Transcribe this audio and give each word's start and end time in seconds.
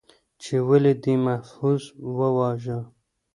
،چې 0.41 0.55
ولې 0.67 0.93
دې 1.03 1.15
محفوظ 1.27 1.81
وواژه؟ 2.17 2.79